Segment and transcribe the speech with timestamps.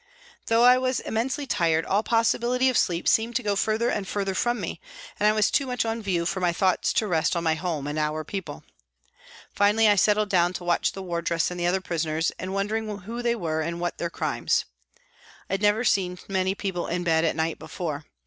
[0.47, 4.33] Though I was immensely tired, all possibility of sleep seemed to go further and further
[4.33, 4.81] from me,
[5.19, 7.85] and I was too much on view for my thoughts to rest on my home
[7.85, 8.63] and our people.
[9.53, 13.21] Finally, I settled down to watching the wardress and the other prisoners, and wondering who
[13.21, 14.65] they were and what their crimes.
[15.47, 18.05] I had never seen many people in bed at night before.